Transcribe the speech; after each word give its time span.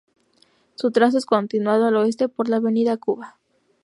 Su 0.73 0.89
trazo 0.89 1.19
es 1.19 1.27
continuado 1.27 1.85
al 1.85 1.95
oeste 1.95 2.27
por 2.27 2.49
la 2.49 2.55
avenida 2.57 2.97
Cuba. 2.97 3.37